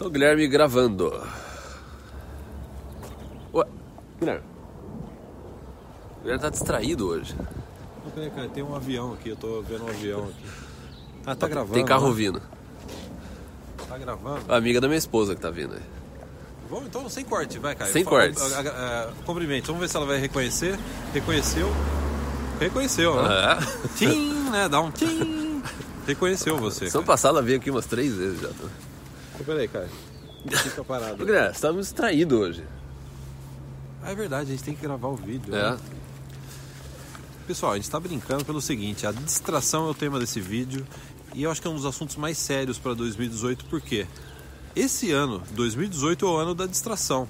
[0.00, 1.12] Então, Guilherme gravando.
[3.52, 3.66] Ué,
[4.18, 4.46] Guilherme.
[6.16, 7.36] O Guilherme tá distraído hoje.
[8.02, 10.46] Não, peraí, cara, tem um avião aqui, eu tô vendo um avião aqui.
[11.26, 11.74] Ah, tá gravando?
[11.74, 12.14] Tem carro né?
[12.14, 12.42] vindo.
[13.86, 14.40] Tá gravando?
[14.50, 15.82] A amiga da minha esposa que tá vindo aí.
[16.70, 17.92] Vamos então sem corte, vai, cara.
[17.92, 20.78] Sem a- Cumprimento, vamos ver se ela vai reconhecer.
[21.12, 21.70] Reconheceu.
[22.58, 23.28] Reconheceu, né?
[23.28, 23.88] É.
[23.98, 24.66] Tim, né?
[24.66, 25.62] Dá um tim.
[26.06, 26.86] Reconheceu você.
[26.86, 27.04] Cara.
[27.04, 28.48] passada ela veio aqui umas três vezes já.
[28.48, 28.89] tá?
[29.34, 29.88] Então, peraí, cara.
[30.62, 31.24] Fica parado.
[31.24, 32.64] Guilherme, você tá muito distraído hoje.
[34.02, 35.54] Ah, é verdade, a gente tem que gravar o vídeo.
[35.54, 35.72] É.
[35.72, 35.78] né?
[37.46, 40.86] Pessoal, a gente está brincando pelo seguinte: a distração é o tema desse vídeo
[41.34, 44.06] e eu acho que é um dos assuntos mais sérios para 2018, porque
[44.74, 47.28] esse ano, 2018, é o ano da distração.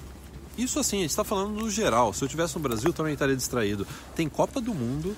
[0.57, 2.13] Isso assim, a gente está falando no geral.
[2.13, 3.87] Se eu estivesse no Brasil, também estaria distraído.
[4.15, 5.17] Tem Copa do Mundo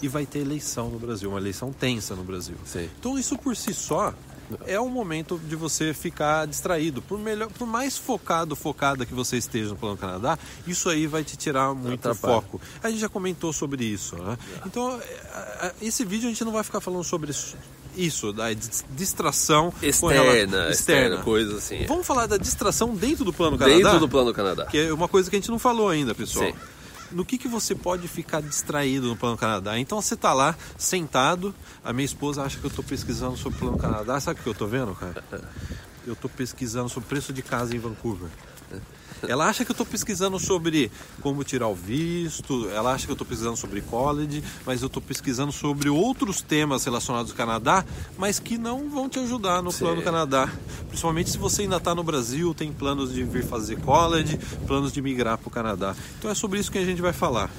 [0.00, 2.56] e vai ter eleição no Brasil, uma eleição tensa no Brasil.
[2.64, 2.88] Sim.
[2.98, 4.14] Então isso por si só
[4.66, 7.00] é um momento de você ficar distraído.
[7.02, 11.24] Por, melhor, por mais focado, focada que você esteja no Plano Canadá, isso aí vai
[11.24, 12.34] te tirar muito Atrapalha.
[12.42, 12.60] foco.
[12.82, 14.36] A gente já comentou sobre isso, né?
[14.66, 17.56] Então, é, é, esse vídeo a gente não vai ficar falando sobre isso,
[17.96, 20.22] isso da dis- distração Externa,
[20.56, 21.84] rela- externa, coisa assim.
[21.86, 23.76] Vamos falar da distração dentro do Plano Canadá?
[23.76, 24.66] Dentro do plano Canadá.
[24.66, 26.46] Que é uma coisa que a gente não falou ainda, pessoal.
[26.46, 26.54] Sim.
[27.14, 29.78] No que, que você pode ficar distraído no Plano Canadá?
[29.78, 33.60] Então você tá lá, sentado, a minha esposa acha que eu tô pesquisando sobre o
[33.60, 34.18] Plano Canadá.
[34.18, 35.22] Sabe o que eu tô vendo, cara?
[36.04, 38.28] Eu tô pesquisando sobre preço de casa em Vancouver.
[39.28, 43.16] Ela acha que eu tô pesquisando sobre como tirar o visto, ela acha que eu
[43.16, 47.84] tô pesquisando sobre college, mas eu tô pesquisando sobre outros temas relacionados ao Canadá,
[48.16, 49.80] mas que não vão te ajudar no Sim.
[49.80, 50.52] Plano Canadá.
[50.88, 55.02] Principalmente se você ainda está no Brasil, tem planos de vir fazer college, planos de
[55.02, 55.94] migrar para o Canadá.
[56.18, 57.50] Então é sobre isso que a gente vai falar.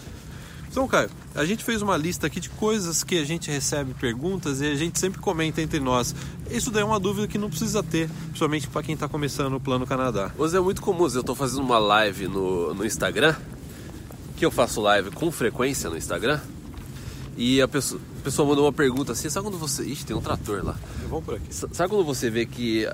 [0.76, 4.60] Então, Caio, a gente fez uma lista aqui de coisas que a gente recebe perguntas
[4.60, 6.14] e a gente sempre comenta entre nós.
[6.52, 9.60] Isso daí é uma dúvida que não precisa ter, principalmente para quem está começando o
[9.62, 10.32] Plano Canadá.
[10.38, 13.38] Hoje é muito comum, eu tô fazendo uma live no, no Instagram,
[14.36, 16.42] que eu faço live com frequência no Instagram,
[17.38, 19.82] e a pessoa, a pessoa mandou uma pergunta assim, sabe quando você...
[19.82, 20.76] Ixi, tem um trator lá.
[21.08, 21.56] Vamos por aqui.
[21.56, 22.86] Sabe quando você vê que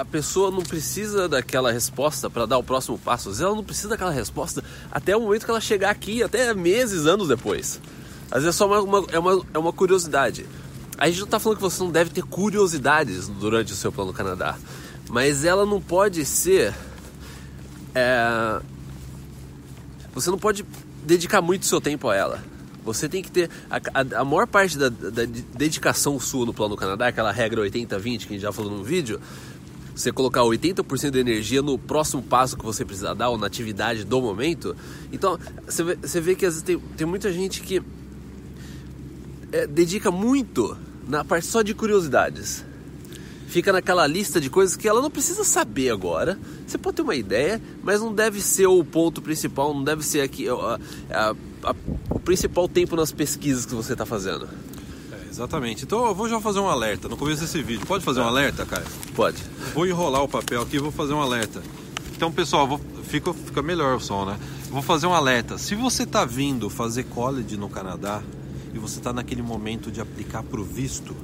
[0.00, 3.28] a pessoa não precisa daquela resposta para dar o próximo passo?
[3.28, 6.52] Às vezes ela não precisa daquela resposta até o momento que ela chegar aqui, até
[6.54, 7.80] meses, anos depois.
[8.30, 10.46] Às vezes é só uma, uma- é, uma, é uma curiosidade.
[10.98, 14.12] A gente não tá falando que você não deve ter curiosidades durante o seu plano
[14.12, 14.56] Canadá,
[15.10, 16.74] mas ela não pode ser.
[17.94, 18.60] é,
[20.14, 20.64] você não pode
[21.04, 22.42] dedicar muito seu tempo a ela.
[22.84, 23.50] Você tem que ter.
[23.70, 25.24] A, a- a maior parte da, da
[25.54, 29.20] dedicação sua no plano Canadá, aquela regra 80-20 que a gente já falou no vídeo,
[29.96, 34.04] você colocar 80% da energia no próximo passo que você precisa dar, ou na atividade
[34.04, 34.76] do momento.
[35.10, 37.82] Então, você vê, você vê que às vezes tem, tem muita gente que
[39.50, 40.76] é, dedica muito
[41.08, 42.64] na parte só de curiosidades
[43.46, 46.38] fica naquela lista de coisas que ela não precisa saber agora.
[46.66, 50.20] Você pode ter uma ideia, mas não deve ser o ponto principal, não deve ser
[50.20, 50.46] aqui
[52.10, 54.48] o principal tempo nas pesquisas que você está fazendo.
[55.36, 55.84] Exatamente.
[55.84, 57.86] Então eu vou já fazer um alerta no começo desse vídeo.
[57.86, 58.86] Pode fazer um alerta, Caio?
[59.14, 59.36] Pode.
[59.74, 61.62] Vou enrolar o papel aqui e vou fazer um alerta.
[62.16, 64.38] Então, pessoal, vou- fica, fica melhor o som, né?
[64.70, 65.58] Vou fazer um alerta.
[65.58, 68.22] Se você está vindo fazer college no Canadá
[68.72, 71.14] e você está naquele momento de aplicar para o visto,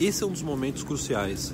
[0.00, 1.52] esse é um dos momentos cruciais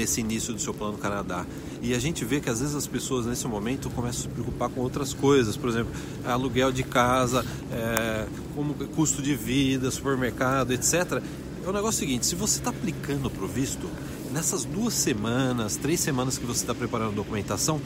[0.00, 1.44] nesse início do seu plano Canadá.
[1.82, 4.70] E a gente vê que às vezes as pessoas nesse momento começam a se preocupar
[4.70, 5.92] com outras coisas, por exemplo,
[6.24, 11.22] aluguel de casa, é, como custo de vida, supermercado, etc.
[11.62, 13.86] É o negócio seguinte: se você está aplicando para o visto,
[14.32, 17.78] nessas duas semanas, três semanas que você está preparando a documentação,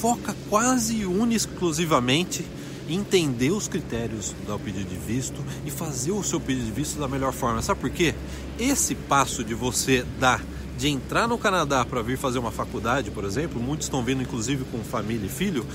[0.00, 2.44] foca quase e exclusivamente
[2.88, 7.08] entender os critérios do pedido de visto e fazer o seu pedido de visto da
[7.08, 7.60] melhor forma.
[7.60, 8.14] Sabe por quê?
[8.56, 10.40] Esse passo de você dar
[10.76, 14.64] de entrar no Canadá para vir fazer uma faculdade, por exemplo, muitos estão vindo inclusive
[14.64, 15.66] com família e filho,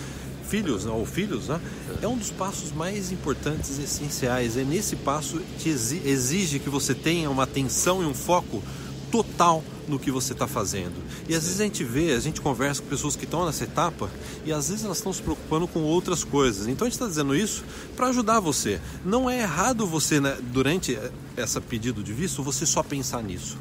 [0.48, 1.60] filhos né, ou filhos, né?
[2.02, 4.58] É um dos passos mais importantes e essenciais.
[4.58, 8.62] É nesse passo que exi- exige que você tenha uma atenção e um foco
[9.10, 10.94] total no que você está fazendo.
[11.28, 14.10] E às vezes a gente vê, a gente conversa com pessoas que estão nessa etapa
[14.46, 16.68] e às vezes elas estão se preocupando com outras coisas.
[16.68, 17.64] Então a gente está dizendo isso
[17.96, 18.80] para ajudar você.
[19.06, 20.98] Não é errado você, né, durante
[21.38, 23.58] essa pedido de visto, você só pensar nisso.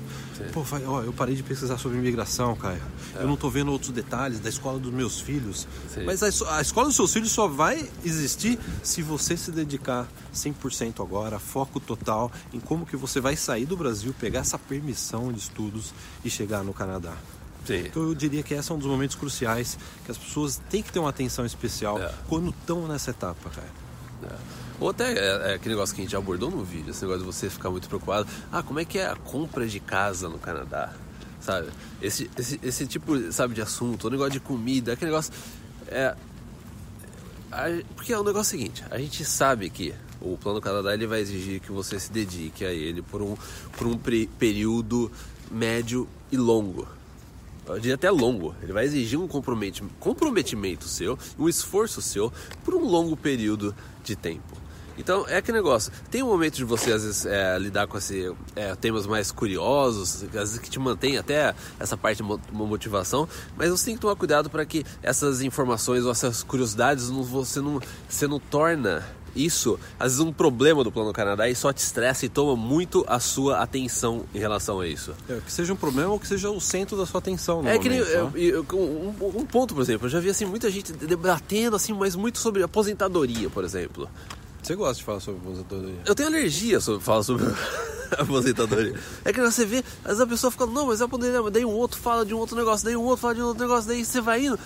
[0.53, 2.81] Pô, vai, ó, eu parei de pesquisar sobre imigração, Caio.
[3.15, 5.69] Eu não estou vendo outros detalhes da escola dos meus filhos.
[5.93, 6.05] Sim.
[6.05, 11.03] Mas a, a escola dos seus filhos só vai existir se você se dedicar 100%
[11.03, 15.39] agora, foco total em como que você vai sair do Brasil, pegar essa permissão de
[15.41, 15.93] estudos
[16.25, 17.13] e chegar no Canadá.
[17.67, 17.85] Sim.
[17.87, 20.91] Então eu diria que esse é um dos momentos cruciais que as pessoas têm que
[20.91, 22.13] ter uma atenção especial É.
[22.27, 24.39] quando estão nessa etapa, cara.
[24.81, 27.27] Ou até é, é aquele negócio que a gente abordou no vídeo, esse negócio de
[27.27, 28.27] você ficar muito preocupado.
[28.50, 30.93] Ah, como é que é a compra de casa no Canadá?
[31.41, 31.69] sabe?
[32.03, 35.32] Esse, esse, esse tipo, sabe, de assunto, o negócio de comida, aquele negócio.
[35.88, 36.15] É,
[37.50, 41.21] a- porque é o negócio seguinte, a gente sabe que o Plano Canadá ele vai
[41.21, 43.37] exigir que você se dedique a ele por um,
[43.76, 43.97] por um
[44.38, 45.11] período
[45.50, 46.87] médio e longo.
[47.67, 48.55] Eu diria até longo.
[48.62, 52.31] Ele vai exigir um comprometi- comprometimento seu, um esforço seu
[52.65, 53.75] por um longo período
[54.05, 54.60] de tempo.
[55.00, 55.91] Então é aquele negócio.
[56.11, 60.23] Tem um momento de você às vezes é, lidar com esse, é, temas mais curiosos,
[60.25, 64.00] às vezes que te mantém até essa parte de mo- motivação, mas você tem que
[64.00, 69.05] tomar cuidado para que essas informações ou essas curiosidades não, você não você não torna
[69.35, 73.05] isso às vezes um problema do Plano Canadá e só te estressa e toma muito
[73.06, 75.14] a sua atenção em relação a isso.
[75.29, 77.67] É, que seja um problema ou que seja o centro da sua atenção.
[77.67, 78.06] É que nem, né?
[78.12, 81.93] eu- eu- um, um ponto, por exemplo, eu já vi assim muita gente debatendo assim,
[81.93, 84.08] mas muito sobre aposentadoria, por exemplo.
[84.62, 86.01] Você gosta de falar sobre aposentadoria?
[86.07, 87.45] Eu tenho alergia sobre falar sobre
[88.19, 88.95] aposentadoria.
[89.25, 91.65] É que você vê, às vezes a pessoa fica, não, mas é aposentadoria, mas daí
[91.65, 93.89] um outro fala de um outro negócio, daí um outro fala de um outro negócio,
[93.89, 94.59] daí você vai indo.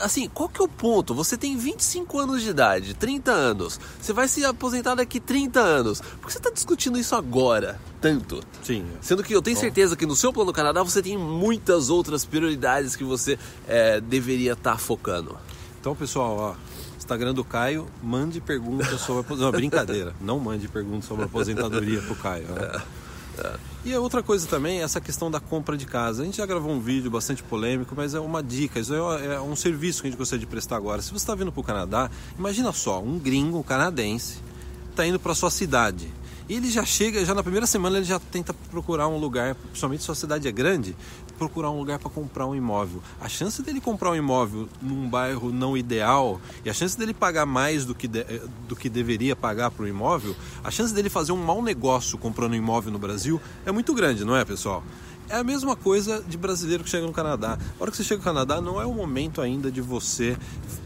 [0.00, 1.14] Assim, qual que é o ponto?
[1.14, 6.00] Você tem 25 anos de idade, 30 anos, você vai se aposentar daqui 30 anos.
[6.00, 8.40] Por que você está discutindo isso agora, tanto?
[8.62, 8.86] Sim.
[9.00, 9.60] Sendo que eu tenho Bom.
[9.60, 14.52] certeza que no seu plano Canadá você tem muitas outras prioridades que você é, deveria
[14.52, 15.36] estar focando.
[15.80, 16.69] Então, pessoal, ó,
[17.10, 19.68] Instagram do Caio, mande perguntas sobre aposentadoria.
[19.68, 20.14] Brincadeira.
[20.20, 22.46] Não mande perguntas sobre aposentadoria pro Caio.
[22.48, 22.80] né?
[23.84, 26.22] E a outra coisa também é essa questão da compra de casa.
[26.22, 29.40] A gente já gravou um vídeo bastante polêmico, mas é uma dica, isso é é
[29.40, 31.02] um serviço que a gente gostaria de prestar agora.
[31.02, 32.08] Se você está vindo para o Canadá,
[32.38, 34.38] imagina só, um gringo um canadense
[34.90, 36.12] está indo para sua cidade.
[36.52, 40.06] Ele já chega, já na primeira semana ele já tenta procurar um lugar, principalmente se
[40.06, 40.96] sua cidade é grande,
[41.38, 43.00] procurar um lugar para comprar um imóvel.
[43.20, 47.46] A chance dele comprar um imóvel num bairro não ideal e a chance dele pagar
[47.46, 51.08] mais do que, de- eh, do que deveria pagar para o imóvel, a chance dele
[51.08, 54.82] fazer um mau negócio comprando um imóvel no Brasil é muito grande, não é, pessoal?
[55.28, 57.56] É a mesma coisa de brasileiro que chega no Canadá.
[57.78, 60.36] A hora que você chega no Canadá, não é o momento ainda de você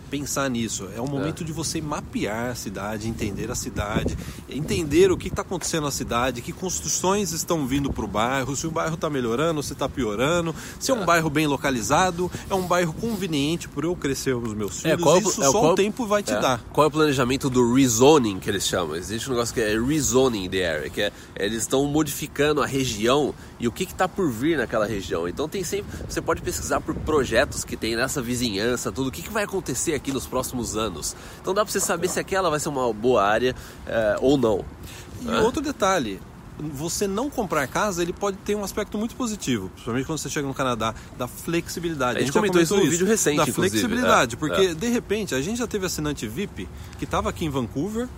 [0.04, 0.88] pensar nisso.
[0.96, 4.16] É o momento de você mapear a cidade, entender a cidade,
[4.48, 8.66] entender o que está acontecendo na cidade, que construções estão vindo para o bairro, se
[8.66, 12.66] o bairro está melhorando, se está piorando, se é um bairro bem localizado, é um
[12.66, 15.00] bairro conveniente para eu crescer os meus filhos.
[15.28, 16.60] Isso é, só qual- o tempo vai te é, dar.
[16.72, 18.96] Qual é o planejamento do rezoning que eles chamam?
[18.96, 23.34] Existe um negócio que é rezoning the area, que é eles estão modificando a região
[23.58, 25.26] e o que está por vir naquela região.
[25.28, 29.22] Então tem sempre, você pode pesquisar por projetos que tem nessa vizinhança, tudo o que,
[29.22, 31.14] que vai acontecer aqui nos próximos anos.
[31.40, 33.54] Então dá para você saber se aquela vai ser uma boa área
[33.86, 34.64] é, ou não.
[35.22, 35.40] E É.
[35.40, 36.20] outro detalhe,
[36.58, 40.46] você não comprar casa, ele pode ter um aspecto muito positivo, principalmente quando você chega
[40.46, 42.18] no Canadá, da flexibilidade.
[42.18, 43.70] A gente já comentou isso no comentou vídeo recente, Da inclusive.
[43.70, 44.74] flexibilidade, É, porque é.
[44.74, 46.68] de repente a gente já teve assinante VIP
[46.98, 48.08] que estava aqui em Vancouver.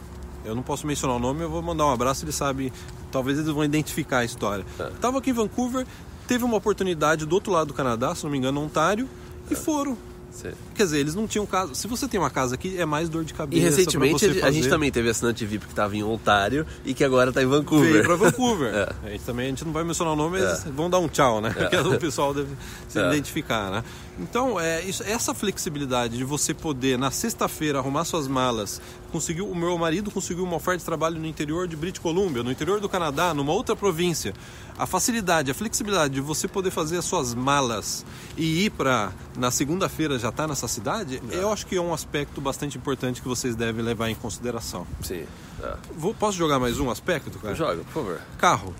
[0.44, 2.72] Eu não posso mencionar o nome, eu vou mandar um abraço, ele sabe,
[3.10, 4.64] talvez eles vão identificar a história.
[4.78, 4.88] É.
[4.88, 5.84] Estava aqui em Vancouver,
[6.28, 9.08] teve uma oportunidade do outro lado do Canadá, se não me engano, Ontário,
[9.50, 9.56] e É.
[9.56, 9.96] foram.
[10.36, 10.50] Sim.
[10.74, 11.74] Quer dizer, eles não tinham casa.
[11.74, 13.60] Se você tem uma casa aqui, é mais dor de cabeça.
[13.60, 17.30] E recentemente a gente também teve assinante VIP que estava em Ontário e que agora
[17.30, 17.92] está em Vancouver.
[17.92, 18.66] Veio pra Vancouver.
[18.76, 19.08] É.
[19.08, 21.40] A gente também a gente não vai mencionar o nome, mas vão dar um tchau,
[21.40, 21.50] né?
[21.56, 22.48] Porque o pessoal deve
[22.88, 23.08] se É.
[23.08, 23.84] identificar, né?
[24.18, 28.80] Então, é, isso, essa flexibilidade de você poder, na sexta-feira, arrumar suas malas,
[29.12, 32.50] conseguiu, o meu marido conseguiu uma oferta de trabalho no interior de British Columbia, no
[32.50, 34.32] interior do Canadá, numa outra província.
[34.78, 38.04] A facilidade, a flexibilidade de você poder fazer as suas malas
[38.36, 42.40] e ir para na segunda-feira já estar nessa cidade, eu acho que é um aspecto
[42.40, 44.86] bastante importante que vocês devem levar em consideração.
[45.02, 45.24] Sim.
[45.62, 45.76] É.
[45.96, 47.54] Vou, posso jogar mais um aspecto, cara?
[47.54, 48.20] Joga, por favor.
[48.38, 48.74] Carro.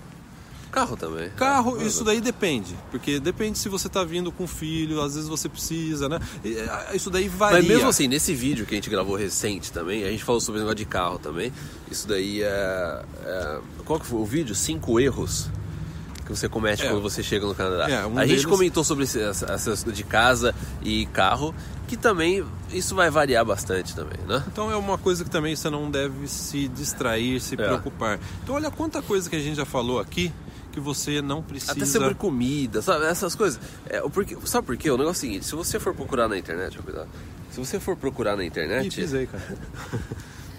[0.71, 1.29] Carro também.
[1.31, 1.85] Carro, É.
[1.85, 2.75] isso daí depende.
[2.91, 6.19] Porque depende se você tá vindo com filho, às vezes você precisa, né?
[6.45, 7.57] É, Isso daí varia.
[7.59, 10.59] Mas mesmo assim, nesse vídeo que a gente gravou recente também, a gente falou sobre
[10.59, 11.51] o negócio de carro também.
[11.89, 13.01] Isso daí é.
[13.23, 14.53] é- qual que foi o vídeo?
[14.53, 15.49] Cinco erros
[16.25, 16.89] que você comete É.
[16.89, 17.89] quando você chega no Canadá.
[17.89, 21.55] É, um a gente deles- comentou sobre essas de casa e carro,
[21.87, 24.43] que também isso vai variar bastante também, né?
[24.51, 27.57] Então é uma coisa que também você não deve se distrair, se É.
[27.57, 28.19] preocupar.
[28.43, 30.29] Então olha quanta coisa que a gente já falou aqui
[30.77, 31.71] que você não precisa.
[31.71, 33.05] Até sobre comida, sabe?
[33.05, 33.59] Essas coisas.
[33.89, 34.91] É, o porquê, sabe por quê?
[34.91, 37.09] O negócio é o seguinte, se você for procurar na internet, cuidado.
[37.49, 38.95] Se você for procurar na Ih, internet.
[38.95, 39.57] pisei, cara.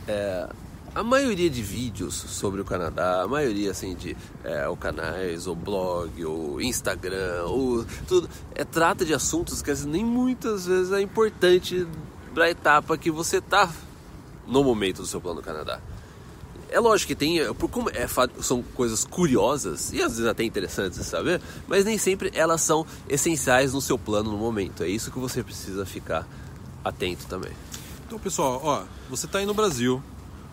[0.95, 5.55] A maioria de vídeos sobre o Canadá, a maioria assim de é, o canais, o
[5.55, 11.87] blog, o Instagram, o tudo, é, trata de assuntos que nem muitas vezes é importante
[12.35, 13.71] para a etapa que você tá
[14.47, 15.79] no momento do seu plano Canadá.
[16.71, 18.07] É lógico que tem, é, por como é,
[18.41, 22.87] são coisas curiosas e às vezes até interessantes de saber, mas nem sempre elas são
[23.09, 24.83] essenciais no seu plano no momento.
[24.83, 26.27] É isso que você precisa ficar
[26.85, 27.53] atento também.
[28.07, 30.03] Então, pessoal, ó, você tá aí no Brasil.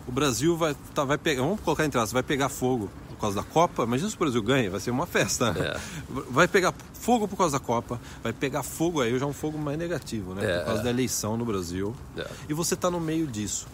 [0.06, 2.90] O Brasil vai, tá, vai pegar, vamos colocar em traço, vai pegar fogo.
[3.08, 3.82] por causa da Copa.
[3.82, 5.54] Imagina se o Brasil ganha, vai ser uma festa.
[5.58, 5.80] É.
[6.30, 9.56] Vai pegar fogo por causa da Copa, vai pegar fogo aí, já é um fogo
[9.56, 10.44] mais negativo, né?
[10.44, 10.84] É, por causa é.
[10.84, 11.94] da eleição no Brasil.
[12.16, 12.26] É.
[12.48, 13.66] E você tá no meio disso.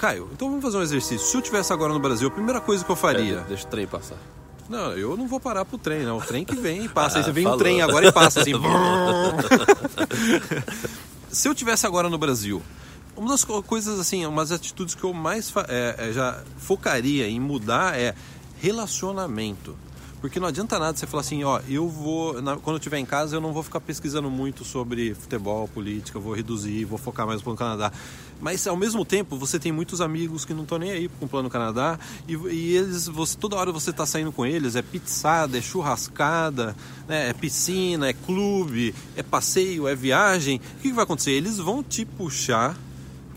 [0.00, 1.26] Caio, então vamos fazer um exercício.
[1.26, 3.38] Se eu tivesse agora no Brasil, a primeira coisa que eu faria.
[3.38, 4.16] É, deixa o trem passar.
[4.68, 6.16] Não, eu não vou parar pro trem, não.
[6.18, 7.18] O trem que vem e passa.
[7.18, 7.58] Ah, aí você vem falou.
[7.58, 8.52] um trem agora e passa assim.
[11.30, 12.62] Se eu tivesse agora no Brasil,
[13.16, 17.40] uma das co- coisas assim, umas atitudes que eu mais é, é, já focaria em
[17.40, 18.14] mudar é
[18.60, 19.76] relacionamento.
[20.24, 23.04] Porque não adianta nada você falar assim, ó, eu vou, na- quando eu estiver em
[23.04, 27.42] casa, eu não vou ficar pesquisando muito sobre futebol, política, vou reduzir, vou focar mais
[27.42, 27.92] no Canadá.
[28.40, 31.28] Mas ao mesmo tempo, você tem muitos amigos que não estão nem aí com o
[31.28, 35.58] Plano Canadá e, e eles, você, toda hora você está saindo com eles, é pizzada,
[35.58, 36.74] é churrascada,
[37.06, 40.56] né, é piscina, é clube, é passeio, é viagem.
[40.56, 41.32] O que, que vai acontecer?
[41.32, 42.74] Eles vão te puxar,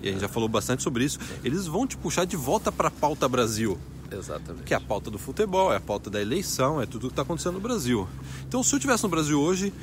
[0.02, 2.88] e a gente já falou bastante sobre isso, eles vão te puxar de volta para
[2.88, 3.78] a pauta Brasil
[4.12, 4.64] Exatamente.
[4.64, 7.22] que é a pauta do futebol, é a pauta da eleição, é tudo que está
[7.24, 8.08] acontecendo no Brasil.
[8.48, 9.74] Então, se eu estivesse no Brasil hoje,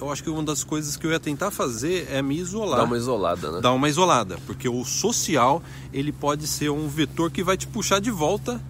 [0.00, 2.78] eu acho que uma das coisas que eu ia tentar fazer é me isolar.
[2.78, 3.60] Dá uma isolada, né?
[3.60, 8.00] Dar uma isolada, porque o social ele pode ser um vetor que vai te puxar
[8.00, 8.60] de volta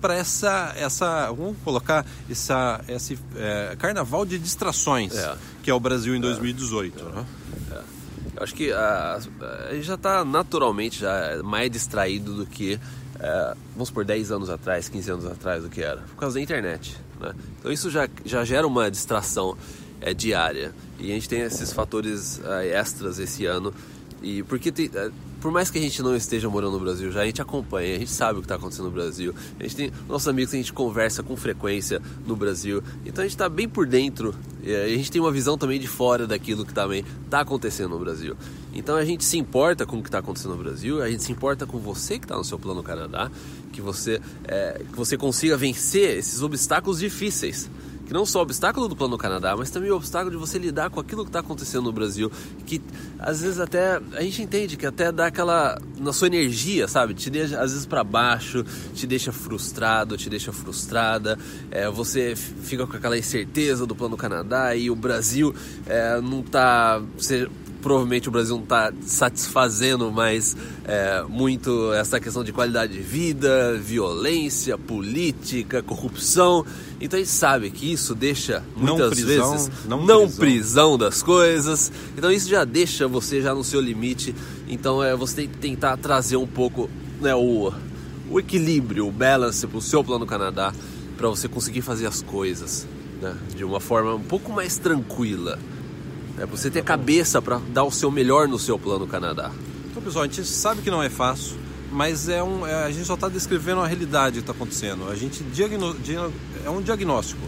[0.00, 5.36] para essa, essa, vamos colocar essa, esse é, carnaval de distrações É.
[5.62, 7.04] que é o Brasil em 2018.
[7.04, 7.24] né?
[8.36, 9.20] Eu acho que a,
[9.68, 12.80] a gente já está naturalmente já mais distraído do que,
[13.20, 16.40] é, vamos supor, 10 anos atrás, 15 anos atrás, do que era, por causa da
[16.40, 16.96] internet.
[17.20, 17.34] Né?
[17.58, 19.56] Então isso já, já gera uma distração
[20.00, 20.72] é, diária.
[20.98, 23.74] E a gente tem esses fatores é, extras esse ano.
[24.22, 27.22] E porque tem, é, por mais que a gente não esteja morando no Brasil já,
[27.22, 29.34] a gente acompanha, a gente sabe o que está acontecendo no Brasil.
[29.58, 32.82] A gente tem nossos amigos que a gente conversa com frequência no Brasil.
[33.04, 36.26] Então a gente está bem por dentro a gente tem uma visão também de fora
[36.26, 38.36] daquilo que também está acontecendo no Brasil.
[38.74, 41.32] Então a gente se importa com o que está acontecendo no Brasil, a gente se
[41.32, 43.30] importa com você que está no seu plano Canadá,
[43.72, 47.70] que você, é, que você consiga vencer esses obstáculos difíceis
[48.10, 50.90] que não só o obstáculo do plano Canadá, mas também o obstáculo de você lidar
[50.90, 52.28] com aquilo que está acontecendo no Brasil,
[52.66, 52.82] que
[53.20, 57.30] às vezes até a gente entende que até dá aquela na sua energia, sabe, te
[57.30, 58.64] deixa às vezes para baixo,
[58.96, 61.38] te deixa frustrado, te deixa frustrada,
[61.70, 65.54] é, você fica com aquela incerteza do plano Canadá e o Brasil
[65.86, 67.48] é, não tá você,
[67.80, 73.76] provavelmente o Brasil não está satisfazendo mais é, muito essa questão de qualidade de vida,
[73.78, 76.64] violência, política, corrupção.
[77.00, 80.38] Então a gente sabe que isso deixa Não muitas prisão, vezes não não prisão.
[80.38, 81.90] prisão das coisas.
[82.16, 84.34] Então isso já deixa você já no seu limite.
[84.68, 86.88] Então é, você tem que tentar trazer um pouco
[87.20, 87.72] né, o,
[88.30, 90.72] o equilíbrio, o balance para o seu plano Canadá
[91.16, 92.86] para você conseguir fazer as coisas
[93.20, 95.58] né, de uma forma um pouco mais tranquila.
[96.40, 99.50] É você ter cabeça para dar o seu melhor no seu plano Canadá.
[99.90, 101.56] Então, pessoal, a gente sabe que não é fácil,
[101.92, 105.10] mas é um, é- a gente só está descrevendo a realidade que está acontecendo.
[105.10, 106.30] A gente diagno, dia-
[106.64, 107.42] é um diagnóstico.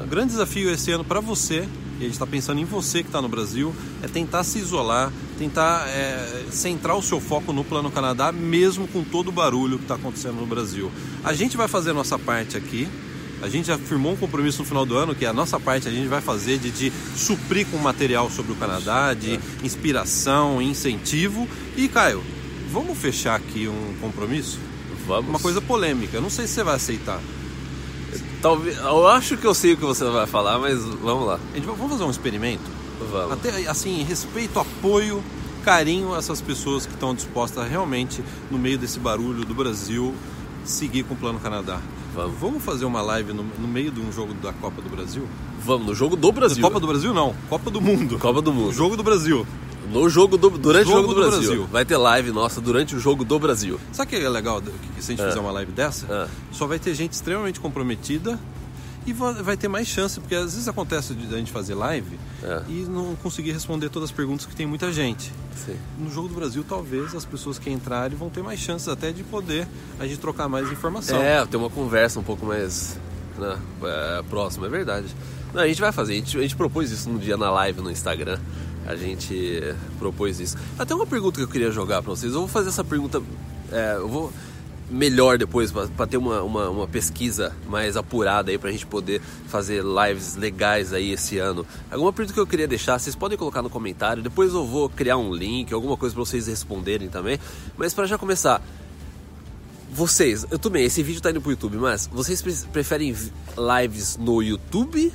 [0.00, 1.66] O grande desafio esse ano para você,
[1.98, 5.10] e a gente está pensando em você que está no Brasil, é tentar se isolar,
[5.38, 9.84] tentar é, centrar o seu foco no Plano Canadá, mesmo com todo o barulho que
[9.84, 10.92] está acontecendo no Brasil.
[11.24, 12.86] A gente vai fazer a nossa parte aqui.
[13.42, 15.90] A gente já firmou um compromisso no final do ano que a nossa parte a
[15.90, 21.46] gente vai fazer de, de suprir com material sobre o Canadá, de inspiração, incentivo.
[21.76, 22.22] E Caio,
[22.72, 24.58] vamos fechar aqui um compromisso?
[25.06, 25.28] Vamos.
[25.28, 27.20] Uma coisa polêmica, não sei se você vai aceitar.
[28.40, 31.38] Talvez, eu acho que eu sei o que você vai falar, mas vamos lá.
[31.52, 32.64] A gente vamos fazer um experimento?
[33.10, 33.32] Vamos.
[33.32, 35.22] Até assim, respeito, apoio,
[35.64, 40.14] carinho a essas pessoas que estão dispostas realmente, no meio desse barulho do Brasil,
[40.64, 41.80] seguir com o Plano Canadá.
[42.16, 42.38] Vamos.
[42.40, 45.28] Vamos fazer uma live no, no meio de um jogo da Copa do Brasil?
[45.64, 46.62] Vamos no jogo do Brasil.
[46.62, 48.18] Copa do Brasil não, Copa do Mundo.
[48.18, 48.72] Copa do Mundo.
[48.72, 49.46] Jogo do Brasil.
[49.92, 51.48] No jogo do durante Jogo o jogo do, do Brasil.
[51.48, 51.66] Brasil.
[51.70, 53.78] Vai ter live nossa durante o jogo do Brasil.
[53.92, 55.28] Sabe o que é legal que se a gente É.
[55.28, 56.06] fizer uma live dessa?
[56.12, 56.28] É.
[56.50, 58.38] Só vai ter gente extremamente comprometida
[59.06, 62.18] e va- vai ter mais chance, porque às vezes acontece de a gente fazer live
[62.42, 62.62] É.
[62.68, 65.32] e não conseguir responder todas as perguntas que tem muita gente.
[65.64, 65.76] Sim.
[65.98, 69.22] No jogo do Brasil, talvez as pessoas que entrarem vão ter mais chances até de
[69.22, 69.66] poder
[69.98, 71.20] a gente trocar mais informação.
[71.22, 72.98] É, ter uma conversa um pouco mais
[73.38, 75.06] né, é, próxima, é verdade.
[75.54, 77.80] Não, a gente vai fazer, a gente, a gente propôs isso num dia na live
[77.80, 78.38] no Instagram.
[78.86, 79.60] A gente
[79.98, 80.56] propôs isso.
[80.78, 82.32] Até uma pergunta que eu queria jogar pra vocês.
[82.32, 83.20] Eu vou fazer essa pergunta.
[83.72, 84.32] é, eu vou
[84.88, 89.82] melhor depois para ter uma, uma, uma pesquisa mais apurada aí pra gente poder fazer
[89.82, 91.66] lives legais aí esse ano.
[91.90, 94.22] Alguma pergunta que eu queria deixar, vocês podem colocar no comentário.
[94.22, 97.38] Depois eu vou criar um link, alguma coisa pra vocês responderem também.
[97.76, 98.62] Mas para já começar,
[99.90, 103.14] vocês, eu também, esse vídeo tá indo pro YouTube, mas vocês pre- preferem
[103.82, 105.12] lives no YouTube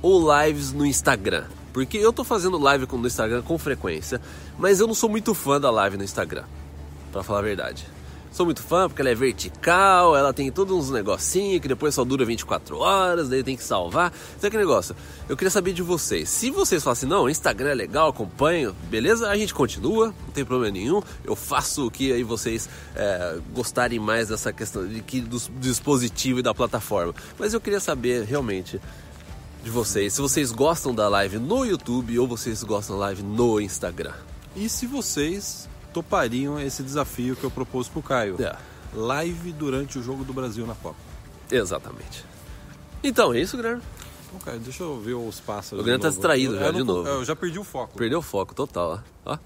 [0.00, 1.44] ou lives no Instagram?
[1.72, 4.20] Porque eu tô fazendo live no Instagram com frequência,
[4.58, 6.44] mas eu não sou muito fã da live no Instagram,
[7.12, 7.86] pra falar a verdade.
[8.32, 12.02] Sou muito fã porque ela é vertical, ela tem todos uns negocinhos que depois só
[12.02, 14.10] dura 24 horas, daí tem que salvar.
[14.38, 14.96] Então que negócio.
[15.28, 16.30] Eu queria saber de vocês.
[16.30, 19.28] Se vocês falam assim, não, Instagram é legal, acompanho, beleza?
[19.28, 21.02] A gente continua, não tem problema nenhum.
[21.22, 26.38] Eu faço o que aí vocês é, gostarem mais dessa questão de que do dispositivo
[26.38, 27.14] e da plataforma.
[27.38, 28.80] Mas eu queria saber realmente
[29.62, 33.60] de vocês, se vocês gostam da live no YouTube ou vocês gostam da live no
[33.60, 34.14] Instagram.
[34.56, 38.36] E se vocês topariam esse desafio que eu propus pro Caio?
[38.42, 38.56] É.
[38.94, 40.96] Live durante o jogo do Brasil na Copa.
[41.50, 42.24] Exatamente.
[43.02, 43.82] Então, é isso, Guilherme.
[44.32, 45.80] Bom, Caio, deixa eu ver os pássaros.
[45.80, 47.08] O Guilherme tá distraído Eu- já, eu de não- novo.
[47.08, 47.96] Eu já perdi o foco.
[47.98, 49.32] Perdeu o foco total, ó.
[49.32, 49.38] ó.